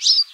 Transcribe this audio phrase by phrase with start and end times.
[0.00, 0.29] you